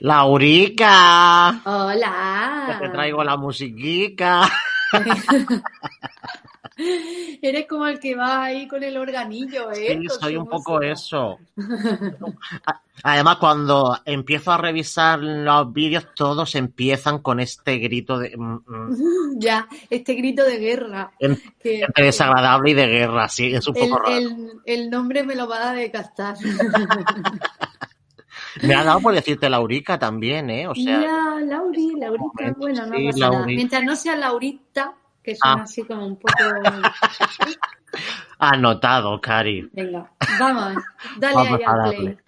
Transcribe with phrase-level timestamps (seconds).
[0.00, 2.78] Laurica, Hola.
[2.80, 4.48] te traigo la musiquica.
[7.42, 9.98] Eres como el que va ahí con el organillo, ¿eh?
[10.00, 10.92] Sí, soy un poco música.
[10.92, 11.38] eso.
[13.02, 19.38] Además, cuando empiezo a revisar los vídeos, todos empiezan con este grito de mm, mm,
[19.40, 21.10] Ya, este grito de guerra.
[21.18, 24.16] en- Que, entre desagradable y de guerra, sí, es un el, poco raro.
[24.16, 26.36] el- el nombre me lo va a decastar.
[28.62, 30.66] Me ha dado por decirte Laurica también, ¿eh?
[30.68, 33.32] O sea, ya, Lauri, Laurita, momento, bueno, no sí, pasa nada.
[33.38, 33.56] Lauri.
[33.56, 35.64] Mientras no sea Laurita, que suena Ah.
[35.64, 36.32] así como un poco...
[38.38, 39.68] anotado, Cari.
[39.72, 40.82] Venga, vamos,
[41.18, 41.96] dale Vamos ahí a al darle.
[41.98, 42.18] play.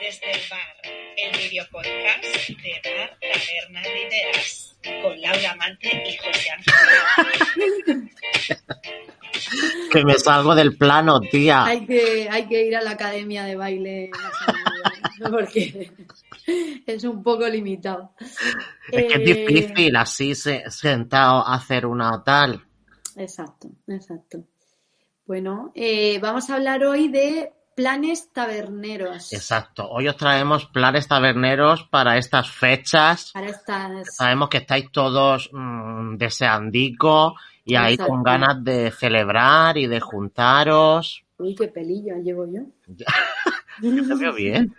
[0.00, 0.76] Desde el bar,
[1.16, 6.73] el videopodcast de Bar Taberna de Ideas, con Laura Mante y José Ángel.
[9.94, 11.64] Que me salgo del plano, tía.
[11.64, 14.10] Hay que, hay que ir a la academia de baile
[15.30, 15.92] porque
[16.86, 18.12] es un poco limitado.
[18.90, 22.62] Es que es Eh, difícil así se- sentado hacer una tal.
[23.16, 24.44] Exacto, exacto.
[25.26, 29.32] Bueno, eh, vamos a hablar hoy de planes taberneros.
[29.32, 29.88] Exacto.
[29.88, 33.30] Hoy os traemos planes taberneros para estas fechas.
[33.32, 34.14] Para estas.
[34.16, 38.12] Sabemos que estáis todos mm, deseandico y ahí Exacto.
[38.12, 41.24] con ganas de celebrar y de juntaros.
[41.38, 42.62] Uy, qué pelillo llevo yo.
[43.80, 44.74] Te veo bien.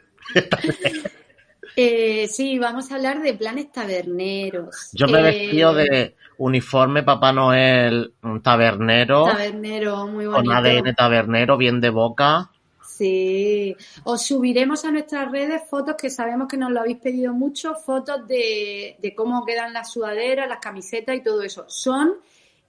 [1.76, 4.90] Eh, sí, vamos a hablar de planes taberneros.
[4.94, 10.54] Yo me Eh, vestido de uniforme Papá Noel mm, tabernero, Tabernero, muy con bonito.
[10.54, 12.52] ADN tabernero, bien de boca.
[12.80, 17.76] Sí, os subiremos a nuestras redes fotos que sabemos que nos lo habéis pedido mucho,
[17.76, 21.66] fotos de, de cómo quedan las sudaderas, las camisetas y todo eso.
[21.68, 22.14] ¿Son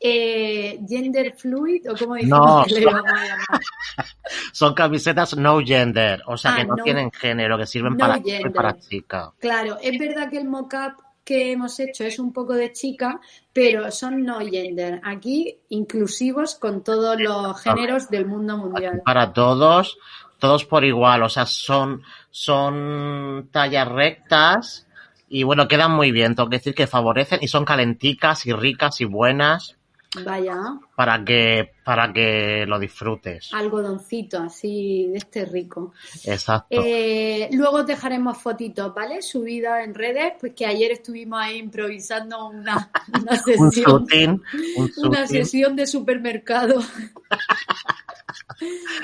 [0.00, 3.46] eh, gender fluid o cómo decimos No, que le son- vamos a llamar?
[4.52, 7.98] Son camisetas no gender, o sea Ah, que no, no- tienen género, que sirven no
[7.98, 8.52] para chico y gender.
[8.52, 9.32] para chica.
[9.38, 13.20] Claro, es verdad que el mock-up que hemos hecho es un poco de chica,
[13.52, 15.00] pero son no gender.
[15.04, 19.02] Aquí inclusivos con todos los géneros del mundo mundial.
[19.04, 19.98] Para todos,
[20.38, 24.86] todos por igual, o sea, son, son tallas rectas
[25.28, 29.00] y bueno, quedan muy bien, tengo que decir que favorecen y son calenticas y ricas
[29.00, 29.75] y buenas
[30.24, 30.56] Vaya,
[30.94, 33.50] para que, para que lo disfrutes.
[33.52, 35.92] algodoncito así de este rico.
[36.24, 36.66] Exacto.
[36.70, 39.20] Eh, luego os dejaremos fotitos, ¿vale?
[39.22, 44.42] Subidas en redes, pues que ayer estuvimos ahí improvisando una, una un sesión, shooting,
[44.76, 46.80] un una sesión de supermercado.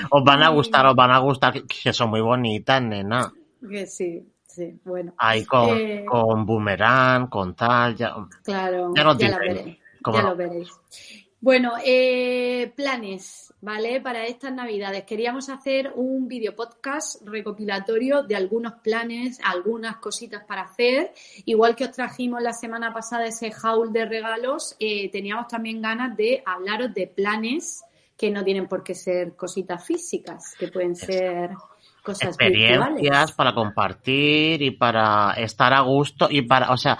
[0.09, 3.31] Os van a gustar, os van a gustar, que- son muy bonitas, nena.
[3.69, 5.13] Que sí, sí, bueno.
[5.17, 8.15] Ahí con, Eh, con boomerang, con tal, ya.
[8.43, 9.61] Claro, Ya nos ya veréis.
[9.61, 9.75] cómo
[10.05, 10.29] Ya no.
[10.29, 10.69] lo veréis.
[11.43, 13.99] Bueno, eh, planes, ¿vale?
[13.99, 15.03] Para estas navidades.
[15.03, 21.11] Queríamos hacer un video podcast recopilatorio de algunos planes, algunas cositas para hacer.
[21.43, 26.15] Igual que os trajimos la semana pasada ese haul de regalos, eh, teníamos también ganas
[26.15, 27.83] de hablaros de planes
[28.17, 31.49] que no tienen por qué ser cositas físicas, que pueden ser
[32.03, 33.31] cosas experiencias virtuales.
[33.33, 36.97] para compartir y para estar a gusto y para, o sea,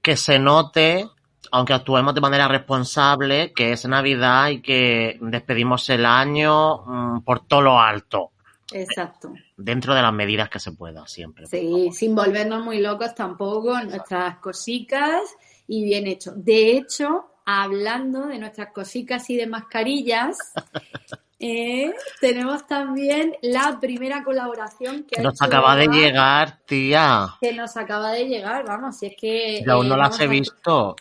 [0.00, 1.06] que se note,
[1.52, 7.46] aunque actuemos de manera responsable, que es Navidad y que despedimos el año mm, por
[7.46, 8.32] todo lo alto,
[8.72, 9.32] Exacto.
[9.56, 11.46] dentro de las medidas que se pueda siempre.
[11.46, 15.22] Sí, sin volvernos muy locos tampoco, nuestras cositas
[15.66, 16.32] y bien hecho.
[16.34, 20.36] De hecho, hablando de nuestras cositas y de mascarillas,
[21.38, 27.28] eh, tenemos también la primera colaboración que, ha Nos acaba de llegar, tía.
[27.40, 29.62] Que nos acaba de llegar, vamos, si es que...
[29.64, 30.96] Yo aún eh, no las vamos he a- visto.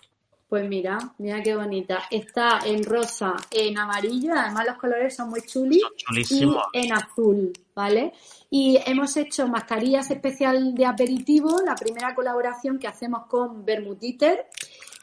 [0.47, 2.03] Pues mira, mira qué bonita.
[2.09, 5.83] Está en rosa, en amarillo, además los colores son muy chulis,
[6.25, 6.37] Son
[6.73, 7.53] y en azul.
[7.77, 8.11] ¿Vale?
[8.49, 14.47] Y hemos hecho mascarillas especial de aperitivo, la primera colaboración que hacemos con Bermutiter.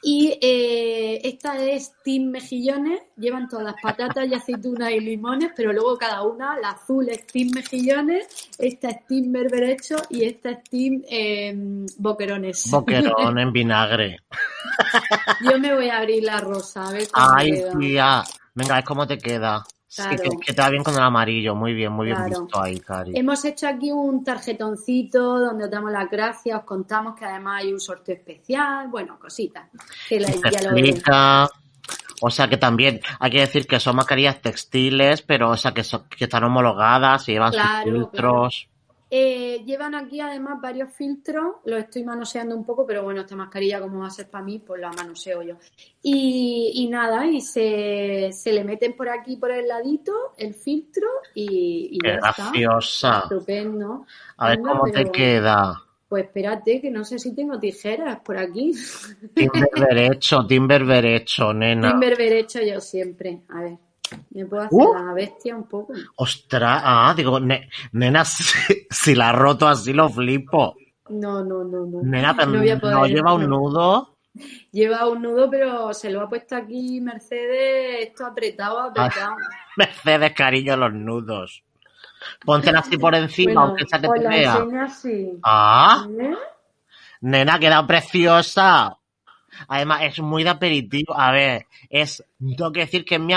[0.03, 5.73] Y eh, esta es Team Mejillones, llevan todas las patatas y aceitunas y limones, pero
[5.73, 8.27] luego cada una, la azul es Team Mejillones,
[8.59, 11.55] esta es Team Berberecho y esta es Team eh,
[11.97, 12.71] Boquerones.
[12.71, 14.19] Boquerón en vinagre.
[15.49, 17.79] Yo me voy a abrir la rosa, a ver cómo Ay, queda.
[17.79, 18.25] tía.
[18.55, 19.65] Venga, es como te queda.
[19.95, 20.23] Sí, Claro.
[20.23, 21.55] que, que te va bien con el amarillo.
[21.55, 22.41] Muy bien, muy bien Claro.
[22.43, 23.13] visto ahí, Cari.
[23.17, 27.73] Hemos hecho aquí un tarjetoncito donde os damos las gracias, os contamos que además hay
[27.73, 29.69] un sorteo especial, bueno, cositas.
[30.09, 31.49] Que la- ya.
[32.23, 35.85] O sea que también hay que decir que son mascarillas textiles, pero o sea que,
[35.85, 38.69] son- que están homologadas y llevan Claro, sus filtros.
[39.17, 43.81] Eh, llevan aquí además varios filtros, los estoy manoseando un poco, pero bueno, esta mascarilla
[43.81, 45.55] como va a ser para mí, pues la manoseo yo.
[46.03, 51.07] Y, y nada, y se, se le meten por aquí, por el ladito, el filtro
[51.33, 52.35] y, y Qué ya está.
[52.37, 53.21] graciosa.
[53.21, 54.05] Estupendo.
[54.37, 55.81] A ver Anda, cómo te queda.
[56.09, 58.73] Pues espérate, que no sé si tengo tijeras por aquí.
[59.33, 61.93] Timber derecho, timber derecho, nena.
[61.93, 63.43] Timber hecho yo siempre.
[63.49, 63.79] A ver,
[64.31, 64.95] me puedo hacer Uh.
[65.07, 65.93] la bestia un poco.
[66.17, 68.45] Ostras, ah, digo, ne- nena, si,
[68.91, 70.77] si la ha roto así lo flipo.
[71.11, 72.03] No, no, no, no.
[72.03, 74.17] Nena, pero No voy a poder, no lleva un nudo.
[74.73, 79.37] Lleva un nudo, pero se lo ha puesto aquí Mercedes, esto apretado, apretado.
[79.77, 81.63] Mercedes, cariño, los nudos.
[82.45, 84.67] Póntela así por encima, Bueno, aunque sea que te vea.
[84.83, 85.39] así.
[85.43, 86.35] Ah, ¿Eh?
[87.21, 88.97] nena, queda preciosa.
[89.69, 91.15] Además, es muy de aperitivo.
[91.17, 92.25] A ver, es,
[92.57, 93.35] tengo que decir que es mi,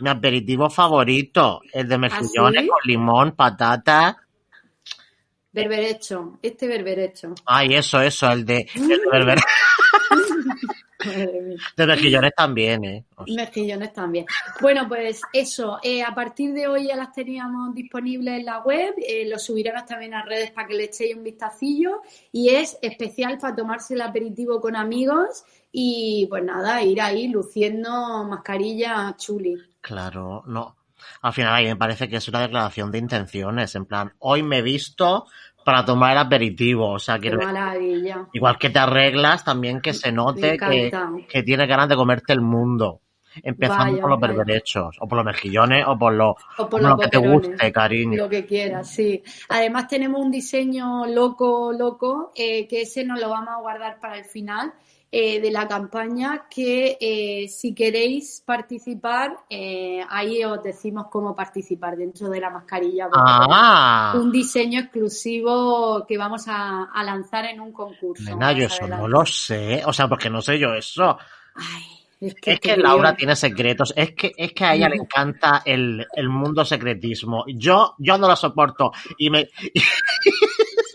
[0.00, 1.60] mi aperitivo favorito.
[1.72, 2.68] El de mejillones sí?
[2.68, 4.16] con limón, patata.
[5.52, 7.34] Berberecho, este berberecho.
[7.46, 9.40] Ay, eso, eso, el de, el de berber-
[11.04, 11.56] Madre mía.
[11.76, 13.04] de mejillones también, eh.
[13.26, 14.26] Mejillones también.
[14.60, 18.94] Bueno, pues eso, eh, a partir de hoy ya las teníamos disponibles en la web,
[18.98, 22.02] eh, lo subiremos también a redes para que le echéis un vistacillo
[22.32, 28.24] y es especial para tomarse el aperitivo con amigos y pues nada, ir ahí luciendo
[28.24, 29.56] mascarilla chuli.
[29.84, 30.76] Claro, no.
[31.20, 34.58] Al final ahí me parece que es una declaración de intenciones, en plan, hoy me
[34.58, 35.26] he visto
[35.62, 37.38] para tomar el aperitivo, o sea, quiero
[38.32, 40.90] igual que te arreglas, también que se note que,
[41.28, 43.02] que tienes ganas de comerte el mundo.
[43.42, 46.96] Empezando Vaya, por los berberechos, o por los mejillones, o por lo, O por lo
[46.96, 48.16] que te guste, cariño.
[48.16, 49.22] Lo que quieras, sí.
[49.48, 54.16] Además tenemos un diseño loco, loco, eh, que ese nos lo vamos a guardar para
[54.16, 54.72] el final
[55.16, 61.96] eh, de la campaña, que eh, si queréis participar, eh, ahí os decimos cómo participar
[61.96, 63.08] dentro de la mascarilla.
[63.14, 68.24] Ah, Un diseño exclusivo que vamos a, a lanzar en un concurso.
[68.24, 69.02] nena, yo eso adelante.
[69.02, 71.16] no lo sé, o sea, porque no sé yo eso.
[71.54, 71.84] Ay,
[72.20, 74.96] es que, Es que Laura digo, tiene secretos, es que, es que a ella le
[74.96, 77.44] encanta el, el mundo secretismo.
[77.46, 78.90] Yo, yo no lo soporto.
[79.18, 79.48] Y me,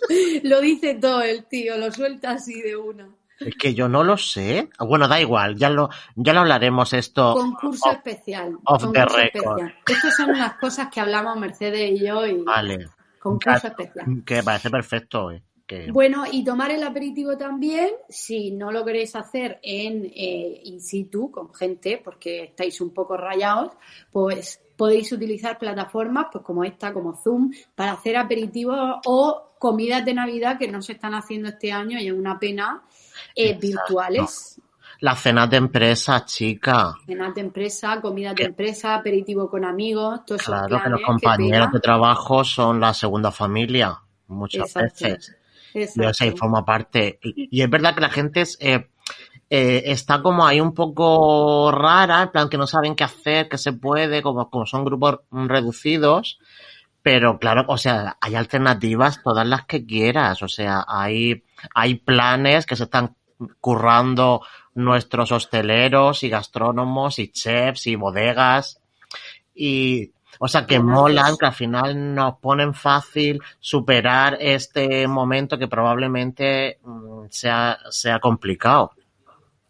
[0.43, 3.07] Lo dice todo el tío, lo suelta así de una.
[3.39, 4.69] Es que yo no lo sé.
[4.79, 7.33] Bueno, da igual, ya lo, ya lo hablaremos esto.
[7.33, 8.57] Concurso especial.
[8.65, 9.69] off the record.
[9.87, 12.87] Estas son unas cosas que hablamos Mercedes y yo y Vale.
[13.19, 14.23] concurso Ah, especial.
[14.25, 15.41] Que parece perfecto, eh.
[15.65, 20.81] Que, Bueno, y tomar el aperitivo también, si no lo queréis hacer en eh, in
[20.81, 23.73] situ con gente, porque estáis un poco rayados,
[24.11, 30.13] pues podéis utilizar plataformas pues como esta, como Zoom, para hacer aperitivos o comidas de
[30.15, 32.81] Navidad que no se están haciendo este año y es una pena,
[33.35, 34.61] eh, virtuales.
[35.01, 36.93] Las cenas de empresa, chica.
[37.05, 41.71] Cenas de empresa, comidas de empresa, aperitivo con amigos, todos esos Claro que los compañeros
[41.71, 43.97] de trabajo son la segunda familia,
[44.27, 45.05] muchas Exacto.
[45.05, 45.37] veces.
[45.73, 46.37] Exacto.
[46.37, 47.17] Forma parte.
[47.23, 48.89] Y, y es verdad que la gente es, eh,
[49.51, 53.57] eh, está como ahí un poco rara, en plan que no saben qué hacer, qué
[53.57, 56.39] se puede, como, como son grupos reducidos.
[57.01, 60.43] Pero claro, o sea, hay alternativas todas las que quieras.
[60.43, 63.15] O sea, hay, hay planes que se están
[63.59, 64.41] currando
[64.75, 68.81] nuestros hosteleros y gastrónomos y chefs y bodegas.
[69.53, 75.67] Y, o sea, que molan, que al final nos ponen fácil superar este momento que
[75.67, 78.91] probablemente mm, sea, sea complicado.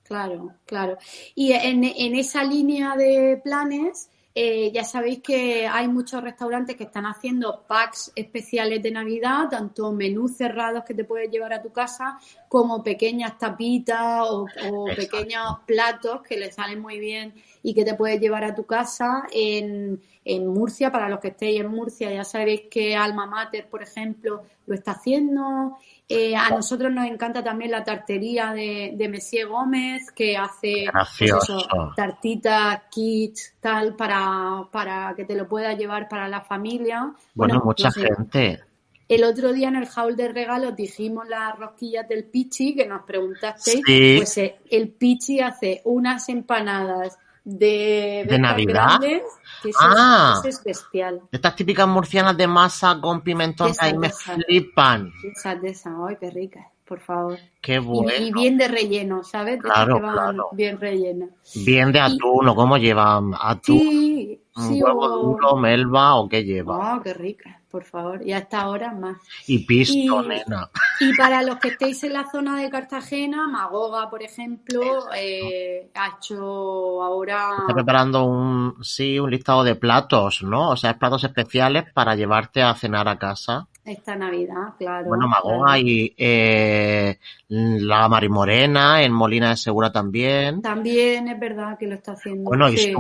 [0.04, 0.98] Claro, claro.
[1.36, 6.84] Y en, en esa línea de planes, eh, ya sabéis que hay muchos restaurantes que
[6.84, 11.72] están haciendo packs especiales de Navidad, tanto menús cerrados que te puedes llevar a tu
[11.72, 17.34] casa, como pequeñas tapitas o, o pequeños platos que le salen muy bien
[17.64, 20.92] y que te puedes llevar a tu casa en, en Murcia.
[20.92, 24.92] Para los que estéis en Murcia, ya sabéis que Alma Mater, por ejemplo, lo está
[24.92, 25.78] haciendo.
[26.12, 31.32] Eh, a nosotros nos encanta también la tartería de, de Messier Gómez, que hace pues
[31.32, 37.14] eso, tartitas, kits, tal, para, para que te lo puedas llevar para la familia.
[37.36, 38.60] Bueno, mucha no sé, gente.
[39.08, 43.04] El otro día en el haul de regalos dijimos las rosquillas del Pichi, que nos
[43.04, 43.82] preguntasteis.
[43.86, 44.16] Sí.
[44.18, 47.20] Pues eh, el Pichi hace unas empanadas
[47.58, 48.86] de, ¿De estas Navidad?
[49.00, 49.24] grandes,
[49.64, 50.34] que Ah.
[50.36, 51.22] es, eso es bestial.
[51.32, 54.36] Estas típicas murcianas de masa con pimentón, ahí me esa.
[54.36, 55.12] flipan.
[55.36, 57.38] Esa de esa, ay, qué rica, por favor.
[57.62, 58.12] Qué Y- bueno.
[58.20, 59.62] Y, bien de relleno, ¿sabes?
[59.62, 60.50] De esas Claro, que van claro.
[60.54, 61.30] bien rellenas.
[61.66, 63.80] Bien de atún, ¿o cómo llevan atún?
[63.80, 65.20] Sí, ¿Un sí, huevo o...
[65.24, 66.96] duro, melva o qué lleva?
[66.98, 68.26] Oh, qué rica, por favor.
[68.26, 69.18] Y hasta ahora más.
[69.48, 70.70] Y pisto, y- nena.
[71.00, 74.82] Y para los que estéis en la zona de Cartagena, Magoga, por ejemplo,
[75.16, 77.52] eh, ha hecho ahora...
[77.60, 80.72] Está preparando un, sí, un listado de platos, ¿no?
[80.72, 83.68] O sea, platos especiales para llevarte a cenar a casa.
[83.86, 85.08] Esta Navidad, claro.
[85.08, 85.80] Bueno, Magoga claro.
[85.80, 90.62] y eh, la Marimorena en Molina de Segura también.
[90.62, 92.50] También es verdad que lo está haciendo.
[92.50, 92.94] Bueno, y sí.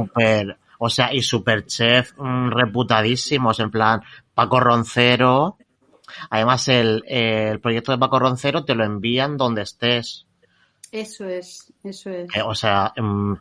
[0.80, 4.02] O sea, y super chef mm, reputadísimos, en plan
[4.34, 5.58] Paco Roncero.
[6.30, 10.26] Además, el, el proyecto de Paco Roncero te lo envían donde estés.
[10.92, 12.34] Eso es, eso es.
[12.34, 13.34] Eh, o sea, mm,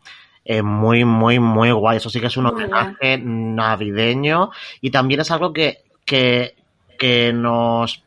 [0.44, 1.98] eh, muy, muy, muy guay.
[1.98, 6.56] Eso sí que es un Muy homenaje navideño y también es algo que, que,
[6.98, 8.02] que nos,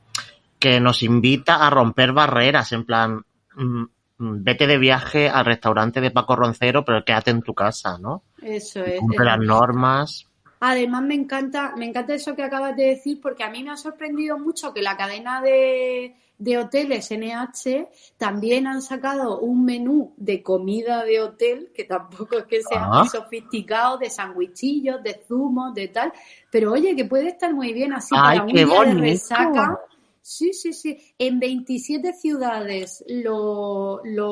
[0.59, 3.83] que nos invita a romper barreras, en plan, mm,
[4.21, 8.23] vete de viaje al restaurante de Paco Roncero, pero quédate en tu casa, ¿no?
[8.41, 8.99] Eso es.
[8.99, 10.27] Cumple las normas.
[10.59, 13.77] Además me encanta, me encanta eso que acabas de decir porque a mí me ha
[13.77, 17.87] sorprendido mucho que la cadena de, de hoteles NH
[18.17, 22.99] también han sacado un menú de comida de hotel que tampoco es que sea Ah.
[22.99, 26.13] muy sofisticado, de sandwichillos, de zumos, de tal,
[26.51, 29.79] pero oye que puede estar muy bien así Ay, para un día de resaca.
[30.21, 30.97] Sí, sí, sí.
[31.17, 34.29] En 27 ciudades lo, lo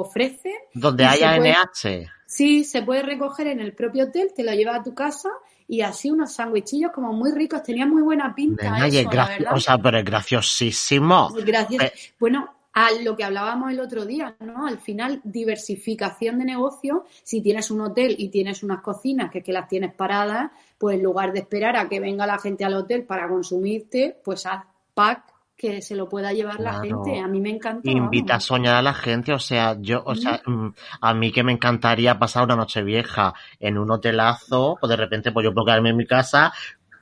[0.00, 0.54] ofrecen.
[0.74, 2.10] Donde haya puede- NH.
[2.26, 5.30] Sí, se puede recoger en el propio hotel, te lo llevas a tu casa
[5.66, 7.62] y así unos sándwichillos como muy ricos.
[7.62, 9.54] Tenía muy buena pinta eso, la graci- verdad.
[9.54, 11.30] o sea, pero es graciosísimo.
[11.46, 11.84] Gracias.
[11.84, 11.92] Eh.
[12.20, 14.66] Bueno, a lo que hablábamos el otro día, ¿no?
[14.66, 17.04] Al final, diversificación de negocio.
[17.22, 20.96] Si tienes un hotel y tienes unas cocinas que, es que las tienes paradas, pues
[20.96, 24.64] en lugar de esperar a que venga la gente al hotel para consumirte, pues haz
[24.98, 25.22] pack
[25.56, 27.20] que se lo pueda llevar la gente.
[27.20, 27.88] A mí me encanta.
[27.90, 30.68] Invita a soñar a la gente, o sea, yo, o sea, mm,
[31.00, 35.32] a mí que me encantaría pasar una noche vieja en un hotelazo, o de repente
[35.32, 36.52] pues yo puedo quedarme en mi casa,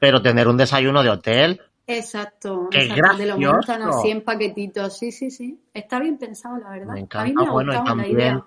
[0.01, 4.99] pero tener un desayuno de hotel, Exacto, ¡Qué exacto, te lo montan así en paquetitos,
[4.99, 5.61] sí, sí, sí.
[5.73, 6.87] Está bien pensado, la verdad.
[6.87, 7.43] me A mí encanta.
[7.43, 8.45] me ha Bueno, y la idea.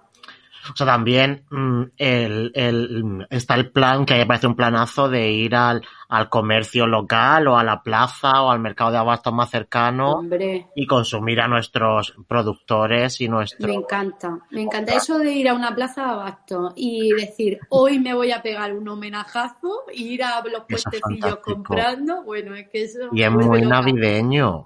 [0.71, 4.55] O sea, también mm, el, el, está el plan, que a mí me parece un
[4.55, 8.97] planazo de ir al, al comercio local o a la plaza o al mercado de
[8.97, 13.71] abastos más cercano Hombre, y consumir a nuestros productores y me nuestros...
[13.71, 14.39] encanta.
[14.51, 18.31] Me encanta eso de ir a una plaza de abasto y decir, hoy me voy
[18.31, 22.23] a pegar un homenajazo, e ir a los puestecillos comprando.
[22.23, 24.65] Bueno, es que eso Y es me muy navideño.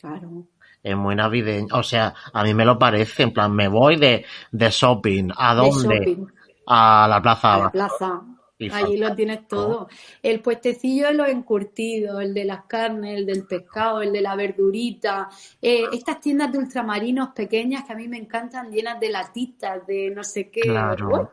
[0.00, 0.46] Claro.
[0.84, 1.68] Es muy navideño.
[1.72, 3.24] O sea, a mí me lo parece.
[3.24, 5.30] En plan, me voy de, de shopping.
[5.36, 5.96] ¿A De dónde?
[5.96, 6.26] shopping,
[6.66, 7.54] A la plaza.
[7.54, 8.22] a la plaza.
[8.58, 9.88] Y Allí lo tienes todo.
[10.22, 14.36] El puestecillo de los encurtidos, el de las carnes, el del pescado, el de la
[14.36, 15.28] verdurita.
[15.60, 20.10] Eh, estas tiendas de ultramarinos pequeñas que a mí me encantan, llenas de latitas, de
[20.14, 20.60] no sé qué.
[20.60, 21.08] Claro.
[21.08, 21.26] Uy,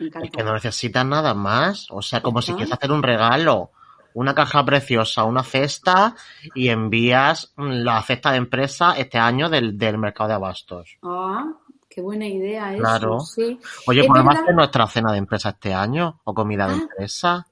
[0.00, 0.26] me encanta.
[0.26, 1.86] Es que no necesitas nada más.
[1.90, 3.70] O sea, como si quieres hacer un regalo.
[4.18, 6.14] Una caja preciosa, una cesta
[6.54, 10.96] y envías la cesta de empresa este año del, del mercado de abastos.
[11.02, 11.44] Ah,
[11.86, 12.82] qué buena idea eso.
[12.82, 13.20] Claro.
[13.20, 13.60] Sí.
[13.86, 16.20] Oye, ¿podemos verdad- hacer nuestra cena de empresa este año?
[16.24, 17.46] ¿O comida de Ah, empresa?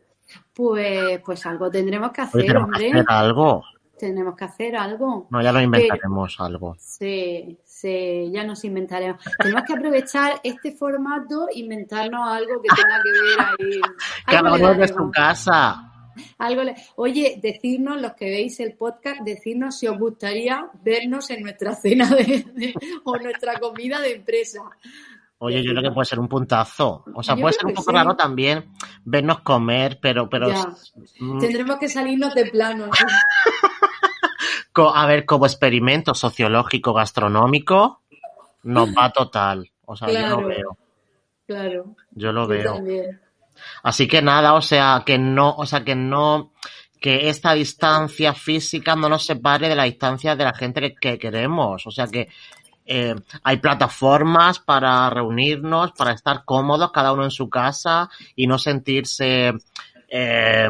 [0.55, 3.01] Pues, pues algo tendremos que Oye, hacer, tenemos que hombre.
[3.01, 3.63] hacer algo.
[3.99, 5.27] Tenemos que hacer algo.
[5.31, 6.77] No, ya lo inventaremos algo.
[6.79, 9.21] Sí, sí, ya nos inventaremos.
[9.39, 13.81] Tenemos que aprovechar este formato, inventarnos algo que tenga que ver ahí.
[14.27, 15.91] Cada uno de su casa.
[16.39, 21.43] Algo le- Oye, decirnos, los que veis el podcast, decirnos si os gustaría vernos en
[21.43, 24.61] nuestra cena de, de- o nuestra comida de empresa.
[25.39, 27.05] Oye, yo creo que puede ser un puntazo.
[27.15, 27.97] O sea, Yo puede ser un poco sí.
[27.97, 28.65] raro también
[29.05, 30.69] vernos comer, pero, pero Ya.
[31.21, 32.89] mm, Tendremos que salirnos de plano.
[34.95, 38.01] a ver, como experimento sociológico gastronómico,
[38.63, 39.71] nos va total.
[39.85, 40.41] O sea, yo Claro.
[40.41, 40.79] lo veo.
[41.47, 42.75] Claro, Yo lo yo veo.
[42.75, 43.21] también.
[43.83, 46.53] Así que nada, o sea, que no, o sea, que no,
[47.01, 51.19] que esta distancia física no nos separe de la distancia de la gente que, que
[51.19, 51.87] queremos.
[51.87, 52.29] O sea, que
[52.87, 58.59] eh, hay plataformas para reunirnos, para estar cómodos cada uno en su casa y no
[58.59, 59.53] sentirse
[60.09, 60.69] eh,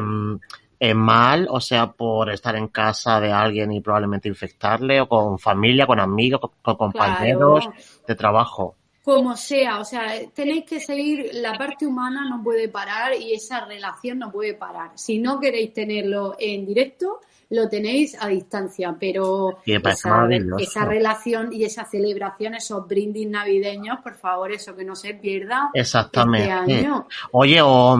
[0.78, 5.38] eh, mal, o sea, por estar en casa de alguien y probablemente infectarle, o con
[5.38, 7.80] familia, con amigos, con, con compañeros Claro.
[8.06, 8.76] de trabajo.
[9.04, 13.64] Como sea, o sea, tenéis que seguir, la parte humana no puede parar y esa
[13.66, 14.92] relación no puede parar.
[14.94, 17.20] Si no queréis tenerlo en directo,
[17.50, 24.50] lo tenéis a distancia, pero esa, relación y esa celebración, esos brindis navideños, por favor,
[24.52, 26.49] eso que no se pierda Exactamente.
[26.49, 27.06] este año.
[27.32, 27.99] Oye, o,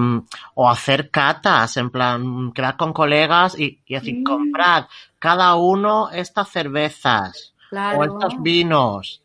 [0.55, 4.25] o hacer catas, en plan, quedar con colegas y, y decir, Mm.
[4.25, 4.85] comprad
[5.19, 9.21] cada uno estas cervezas o Claro, estos vinos.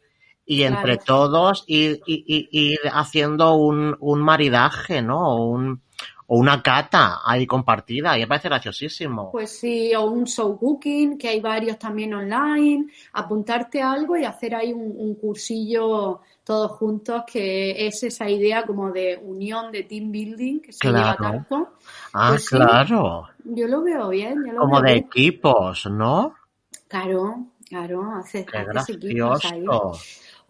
[0.51, 1.03] Y entre Claro.
[1.05, 5.19] todos ir, ir- ir- haciendo un, un maridaje, ¿no?
[5.35, 5.79] O, un,
[6.25, 8.17] o una cata ahí compartida.
[8.17, 9.29] Y me parece graciosísimo.
[9.31, 14.25] pues sí, o un show cooking, que hay varios también online, apuntarte a algo y
[14.25, 19.83] hacer ahí un, un cursillo todos juntos, que es esa idea como de unión, de
[19.83, 21.45] team building, que se lleva Claro.
[21.47, 21.73] tanto.
[22.13, 22.55] ah, pues sí.
[22.55, 23.27] claro.
[23.43, 25.05] Yo lo veo bien, yo lo Como veo de bien.
[25.05, 26.33] equipos, ¿no?
[26.87, 29.63] Claro, claro, haces, haces equipos ahí.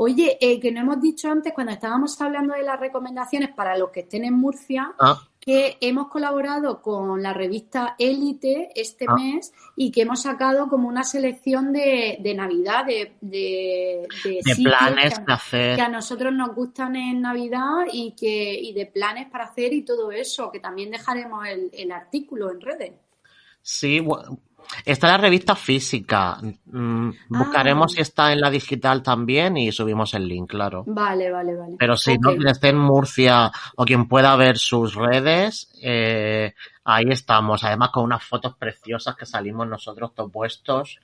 [0.02, 3.90] Oye, eh, que no hemos dicho antes cuando estábamos hablando de las recomendaciones para los
[3.90, 9.16] que estén en Murcia, Ah, que hemos colaborado con la revista Élite este Ah.
[9.16, 14.42] mes y que hemos sacado como una selección de, de Navidad, de, de, de de
[14.54, 15.76] sitios planes que a- que hacer.
[15.76, 19.82] que a nosotros nos gustan en Navidad y que y de planes para hacer y
[19.84, 22.94] todo eso, que también dejaremos el, el artículo en redes.
[23.62, 24.00] Sí,
[24.86, 26.38] está la revista física.
[26.66, 27.96] Mm, Buscaremos Ah.
[27.96, 30.84] si está en la digital también y subimos el link, claro.
[30.88, 31.76] Vale, vale, vale.
[31.78, 37.06] Pero si no, quien esté en Murcia o quien pueda ver sus redes, eh, ahí
[37.10, 37.64] estamos.
[37.64, 41.00] Además, con unas fotos preciosas que salimos nosotros todos puestos.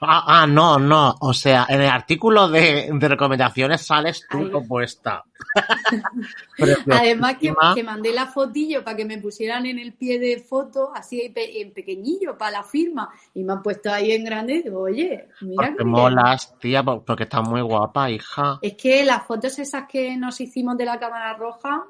[0.00, 1.14] Ah, ah, no, no.
[1.20, 4.66] O sea, en el artículo de, de recomendaciones sales tú Ahí.
[4.68, 5.24] puesta.
[6.90, 11.20] Además que, mandé la fotillo para que me pusieran en el pie de foto, así
[11.22, 14.62] en pe- en pequeñillo, para la firma, y me han puesto ahí en grande y
[14.62, 15.88] digo, oye, mira Porque que bien.
[15.90, 18.58] molas, tía, por- porque estás muy guapa, hija.
[18.62, 21.84] Es que las fotos esas que nos hicimos de la cámara roja,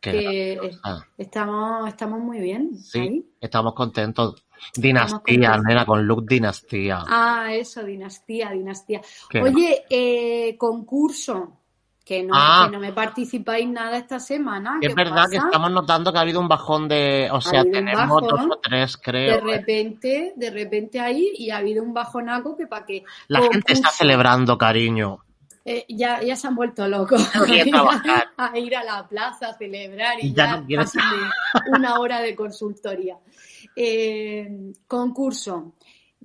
[0.00, 0.70] que
[1.18, 2.74] estamos, estamos muy bien.
[2.78, 3.24] sí, ahí.
[3.40, 4.42] estamos contentos.
[4.74, 7.02] Dinastía, nena, con look dinastía.
[7.06, 9.00] Ah, eso, dinastía, dinastía.
[9.42, 11.56] Oye, eh, concurso,
[12.04, 12.66] que no, Ah.
[12.66, 14.78] que no me participáis nada esta semana.
[14.80, 18.22] Es ¿qué verdad que estamos notando que ha habido un bajón de, o sea, tenemos
[18.22, 18.48] bajón.
[18.48, 19.36] dos o tres, De creo.
[19.36, 19.40] ¿eh?
[19.58, 23.90] repente, de repente ahí, y ha habido un bajonaco que para que La gente está
[23.90, 25.18] celebrando, cariño.
[25.62, 27.42] Eh, ya, ya se han vuelto locos No
[28.38, 32.34] a ir a la plaza a celebrar y ya ya, no de una hora de
[32.34, 33.18] consultoría.
[33.76, 35.72] Eh, concurso.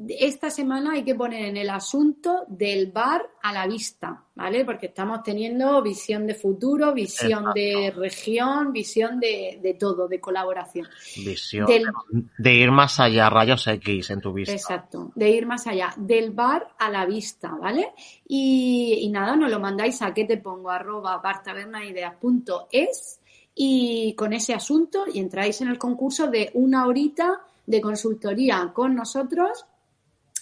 [0.09, 4.65] Esta semana hay que poner en el asunto del bar a la vista, ¿vale?
[4.65, 10.85] Porque estamos teniendo visión de futuro, visión de región, visión de, de todo, de colaboración.
[11.23, 11.65] Visión.
[11.65, 11.85] Del-
[12.37, 14.53] De ir más allá, rayos X en tu vista.
[14.53, 17.93] Exacto, de ir más allá, del bar a la vista, ¿vale?
[18.27, 23.21] Y, y nada, nos lo mandáis a que te pongo arroba bartabernaideas.es
[23.55, 28.93] y con ese asunto y entráis en el concurso de una horita de consultoría con
[28.93, 29.65] nosotros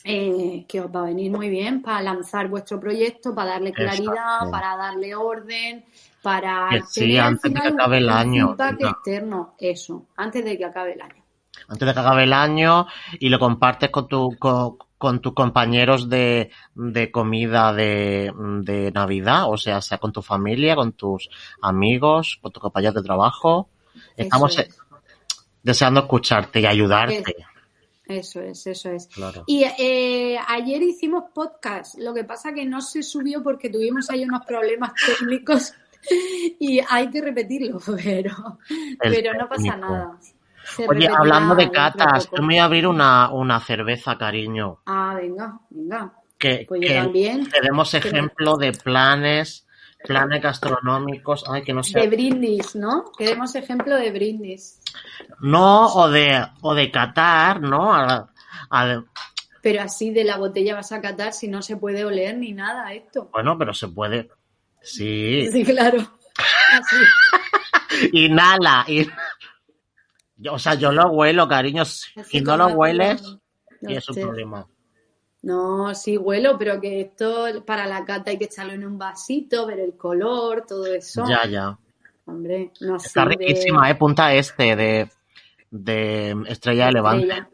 [0.04, 4.14] eh, que os va a venir muy bien para lanzar vuestro proyecto, para darle claridad,
[4.14, 4.52] Exacto.
[4.52, 5.86] para darle orden,
[6.22, 10.66] para Que sí, tener antes de que acabe el año, externo, eso, antes de que
[10.66, 11.24] acabe el año.
[11.70, 12.88] Antes de que acabe el año
[13.20, 19.52] y lo compartes con tu, con, con tus compañeros de, de comida de, de Navidad,
[19.52, 21.30] o sea, sea con tu familia, con tus
[21.62, 23.68] amigos, con tus compañeros de trabajo.
[24.16, 24.70] Estamos es.
[24.70, 24.72] eh,
[25.62, 27.36] deseando escucharte y ayudarte.
[28.06, 29.08] Eso es, eso es.
[29.08, 29.44] Claro.
[29.46, 34.24] Y eh, ayer hicimos podcast, lo que pasa que no se subió porque tuvimos ahí
[34.24, 35.74] unos problemas técnicos
[36.60, 38.58] y hay que repetirlo, pero,
[39.02, 39.78] El pero no pasa técnico.
[39.82, 40.18] nada.
[40.66, 44.80] Se Oye, hablando de de catas, yo me voy a abrir una, una cerveza, cariño.
[44.86, 46.14] Ah, venga, venga.
[46.38, 47.48] Que, Pues que también.
[47.94, 49.66] ejemplo de planes,
[50.06, 52.08] planes gastronómicos, ay, que no De sé.
[52.08, 53.06] brindis, ¿no?
[53.18, 54.82] Queremos ejemplo de brindis.
[55.40, 57.94] No, o de, o de catar, ¿no?
[57.94, 58.30] A-
[58.70, 59.04] a-
[59.62, 62.94] Pero así de la botella vas a catar si no se puede oler ni nada
[62.94, 63.30] esto.
[63.32, 64.30] bueno, pero se puede.
[64.82, 65.48] Sí.
[65.52, 66.00] Sí, claro.
[66.74, 66.96] Así.
[68.12, 68.84] Inhala.
[68.88, 69.08] Y,
[70.44, 71.86] Yo- o sea, yo lo huelo, cariño.
[71.86, 73.24] Si no lo hueles,
[73.82, 74.22] no y es un sé.
[74.22, 74.68] problema.
[75.42, 79.66] No, sí huelo, pero que esto para la cata hay que echarlo en un vasito,
[79.66, 81.26] ver el color, todo eso.
[81.28, 81.78] Ya, ya.
[82.26, 83.96] Hombre, no Está riquísima, ¿eh?
[83.96, 85.10] Punta este de,
[85.70, 87.46] de Estrella de Levante.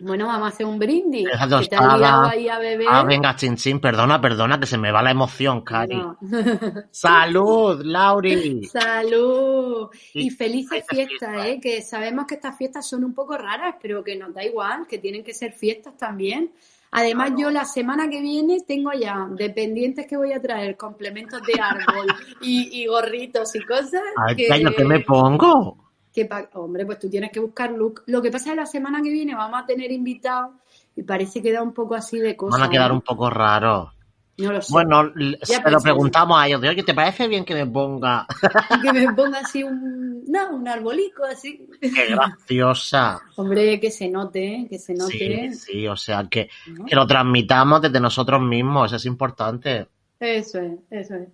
[0.00, 1.28] Bueno, vamos a hacer un brindis.
[1.28, 2.86] Que te ahí a beber.
[2.90, 5.96] Ah, venga, chin, chin, perdona, perdona, que se me va la emoción, Cari.
[5.96, 6.16] No.
[6.90, 8.64] ¡Salud, Lauri!
[8.64, 11.46] Salud Y y felices fiestas, fiestas.
[11.46, 11.60] ¿eh?
[11.60, 14.98] Que sabemos que estas fiestas son un poco raras, pero que nos da igual, que
[14.98, 16.50] tienen que ser fiestas también.
[16.92, 21.40] Además, yo la semana que viene tengo ya de pendientes que voy a traer complementos
[21.42, 22.06] de árbol
[22.42, 25.89] y, y gorritos y cosas Ay, que, calla, ¿qué me pongo?
[26.12, 28.02] Que hombre, pues tú tienes que buscar look.
[28.06, 30.54] Lo que pasa es que la semana que viene vamos a tener invitados
[30.96, 32.60] y parece que da un poco así de cosas.
[32.60, 33.90] Van a quedar un poco raros.
[34.38, 34.72] No lo sé.
[34.72, 35.12] Bueno,
[35.46, 38.26] Ya se lo preguntamos a ellos, de oye, ¿te parece bien que me ponga?
[38.82, 41.68] Que me ponga así un, no, un arbolico así.
[41.80, 43.20] ¡Qué graciosa!
[43.36, 45.52] Hombre, que se note, que se note.
[45.52, 46.86] Sí, sí, o sea, que, ¿no?
[46.86, 49.88] que lo transmitamos desde nosotros mismos, eso es importante.
[50.18, 51.28] Eso es, eso es.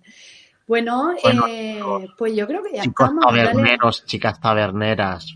[0.67, 1.81] Bueno, Bueno, eh,
[2.17, 3.25] pues yo creo que ya Chicos estamos.
[3.33, 3.47] Dale.
[3.49, 5.35] taberneros, chicas taberneras.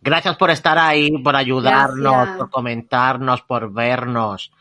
[0.00, 2.36] Gracias por estar ahí, por ayudarnos, Gracias.
[2.38, 4.52] por comentarnos, por vernos,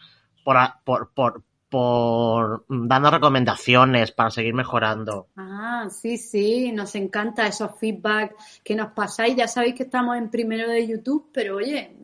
[0.44, 5.28] por, por, por, por darnos recomendaciones para seguir mejorando.
[5.38, 9.36] Ah, sí, sí, nos encanta esos feedback que nos pasáis.
[9.36, 11.96] Ya sabéis que estamos en primero de YouTube, pero oye,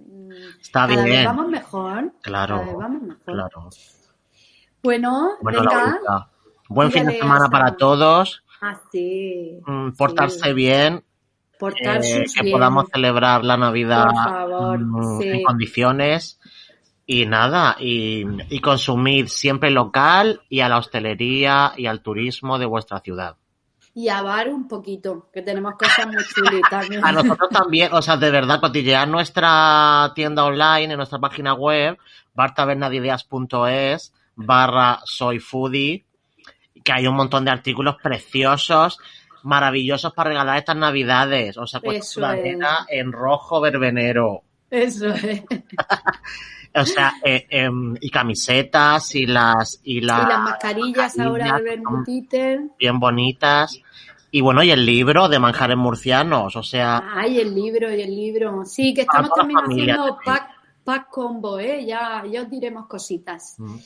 [0.61, 1.25] Está cada vez bien.
[1.25, 2.13] vamos mejor.
[2.21, 3.23] Claro, Cada vez vamos mejor.
[3.25, 3.69] claro.
[4.83, 6.29] Bueno, Bueno, venga.
[6.67, 9.59] Buen fin de semana para todos, Así.
[9.65, 10.53] mm, portarse Sí.
[10.53, 11.03] bien,
[11.59, 12.51] Portarse eh, que bien.
[12.53, 15.27] podamos celebrar la Navidad favor, mm, sí.
[15.29, 16.39] en condiciones
[17.05, 22.65] y nada, y, y consumir siempre local y a la hostelería y al turismo de
[22.65, 23.35] vuestra ciudad.
[23.93, 26.87] Y a bar un poquito, que tenemos cosas muy chulitas.
[27.03, 31.97] A nosotros también, o sea, de verdad, cotillear nuestra tienda online, en nuestra página web,
[32.33, 36.05] bartabernadideas.es barra soy foodie,
[36.85, 38.99] que hay un montón de artículos preciosos,
[39.43, 41.57] maravillosos para regalar estas navidades.
[41.57, 44.43] O sea, Eso sudadera en rojo verbenero.
[44.69, 45.43] Eso es.
[46.77, 51.79] O sea, eh, em, y camisetas y las y, la- y las mascarillas ahora de
[52.77, 53.79] bien bonitas.
[54.29, 58.13] Y bueno, y el libro de manjares murcianos, o sea, Ay, el libro y el
[58.13, 58.65] libro.
[58.65, 60.19] Sí, que estamos también haciendo
[60.83, 61.85] pack combo, ¿eh?
[61.85, 63.55] Ya, ya os diremos cositas.
[63.57, 63.77] mm,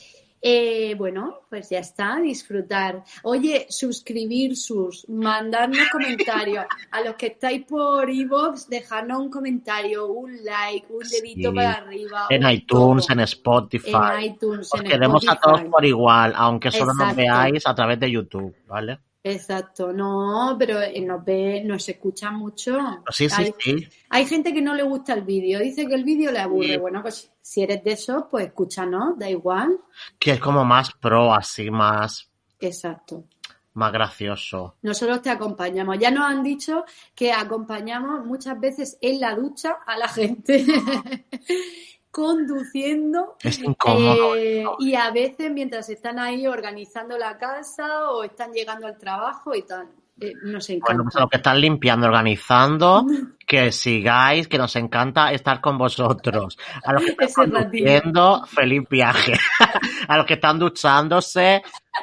[0.42, 3.04] Eh, bueno, pues ya está, disfrutar.
[3.24, 6.64] Oye, suscribir sus, mandarnos comentarios.
[6.90, 11.56] A los que estáis por iVoox, dejadnos un comentario, un like, un dedito Sí.
[11.56, 12.26] para arriba.
[12.30, 13.14] en un iTunes, todo.
[13.14, 13.90] en Spotify.
[14.16, 18.00] en iTunes, Os en queremos a todos por igual, aunque solo nos veáis a través
[18.00, 18.98] de YouTube, ¿vale?
[19.22, 22.78] Exacto, no, pero eh, nos ve, nos escucha mucho.
[23.10, 23.88] Sí, sí, hay, sí.
[24.08, 26.78] hay gente que no le gusta el vídeo, dice que el vídeo le aburre.
[26.78, 29.78] Bueno, pues si eres de eso, pues escúchanos, da igual.
[30.18, 32.30] Que es como más pro, así, más,
[32.60, 33.24] Exacto.
[33.74, 34.76] más gracioso.
[34.80, 35.98] Nosotros te acompañamos.
[35.98, 40.64] Ya nos han dicho que acompañamos muchas veces en la ducha a la gente
[42.10, 44.34] conduciendo Es incómodo.
[44.36, 49.54] eh, y a veces mientras están ahí organizando la casa o están llegando al trabajo
[49.54, 49.88] y tal.
[50.20, 50.86] Eh, nos encanta.
[50.92, 53.06] Bueno, pues a los que están limpiando, organizando,
[53.46, 56.58] que sigáis, que nos encanta estar con vosotros.
[56.84, 59.32] A los que están conduciendo, feliz viaje.
[60.08, 61.62] a los que están duchándose,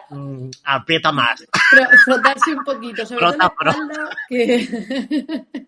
[0.10, 1.46] mm, aprieta más.
[1.72, 3.50] Fro- frotarse un poquito, sobre todo
[4.30, 5.68] que...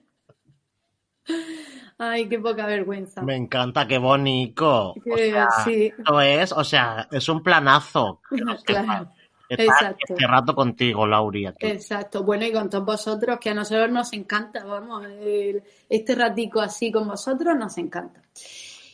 [2.02, 3.22] Ay, qué poca vergüenza.
[3.22, 4.92] Me encanta, qué bonito.
[4.92, 8.22] O Que sea, sí, esto es, o sea, es un planazo.
[8.66, 9.12] claro,
[9.50, 10.06] Estar Exacto.
[10.14, 11.66] este rato contigo, Lauri, aquí.
[11.68, 12.24] exacto.
[12.24, 16.92] Bueno, y con todos vosotros, que a nosotros nos encanta, vamos, el- este ratico así
[16.92, 18.22] con vosotros nos encanta.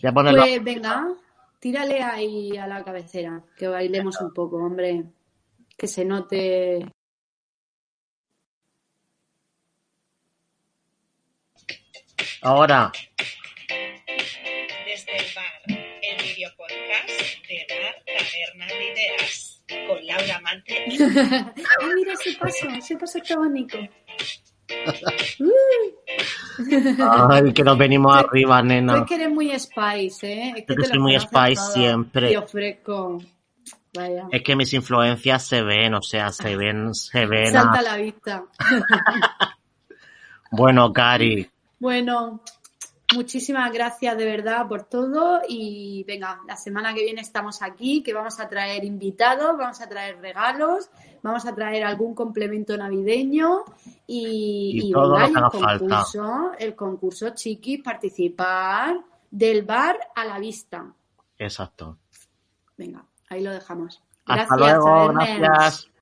[0.02, 1.10] Voy a ponerlo Pues venga,
[1.60, 5.04] tírale ahí a la cabecera, que bailemos un poco, hombre,
[5.78, 6.88] que se note.
[12.46, 12.92] Ahora.
[14.86, 17.10] Desde el bar, el video podcast
[17.50, 23.36] de Bar Taberna de Ideas, con Laura Mante Ay, mira ese paso, ese paso está
[23.38, 23.78] bonito.
[25.40, 25.52] Uh.
[27.32, 28.98] Ay, que nos venimos arriba, Tú nena.
[29.00, 30.54] es que eres muy spice, ¿eh?
[30.58, 31.74] Es Yo que te soy muy spice todo.
[31.74, 32.32] siempre.
[32.32, 33.22] Y ofrezco.
[33.94, 34.28] Vaya.
[34.32, 37.52] Es que mis influencias se ven, o sea, se ven, se ven.
[37.52, 38.44] Salta a la vista.
[40.52, 41.50] Bueno, Cari,
[41.86, 42.42] Bueno,
[43.14, 48.12] muchísimas gracias de verdad por todo y venga, la semana que viene estamos aquí, que
[48.12, 50.90] vamos a traer invitados, vamos a traer regalos,
[51.22, 53.66] vamos a traer algún complemento navideño
[54.08, 55.78] y, Y y todo venga, lo y que el falta.
[55.78, 60.92] concurso, el concurso chiquis, participar del bar a la vista.
[61.38, 62.00] exacto.
[62.78, 64.02] Venga, ahí lo dejamos.
[64.26, 65.92] Hasta Gracias, luego, gracias.